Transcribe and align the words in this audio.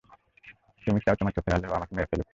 তুমি 0.83 0.99
চাও 1.03 1.15
তোমার 1.19 1.33
চোখের 1.35 1.53
আড়ালে 1.53 1.67
ও 1.69 1.77
আমাকে 1.77 1.93
মেরে 1.95 2.09
ফেলুক? 2.11 2.27